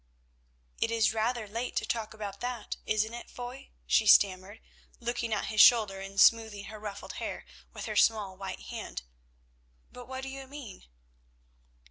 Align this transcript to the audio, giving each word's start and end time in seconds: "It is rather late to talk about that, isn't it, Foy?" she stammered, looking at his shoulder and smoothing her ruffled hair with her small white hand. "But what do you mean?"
"It 0.79 0.89
is 0.89 1.13
rather 1.13 1.47
late 1.47 1.75
to 1.75 1.85
talk 1.85 2.15
about 2.15 2.39
that, 2.39 2.75
isn't 2.87 3.13
it, 3.13 3.29
Foy?" 3.29 3.69
she 3.85 4.07
stammered, 4.07 4.59
looking 4.99 5.31
at 5.31 5.45
his 5.45 5.61
shoulder 5.61 5.99
and 5.99 6.19
smoothing 6.19 6.63
her 6.63 6.79
ruffled 6.79 7.13
hair 7.21 7.45
with 7.71 7.85
her 7.85 7.95
small 7.95 8.35
white 8.35 8.61
hand. 8.61 9.03
"But 9.91 10.07
what 10.07 10.23
do 10.23 10.29
you 10.29 10.47
mean?" 10.47 10.85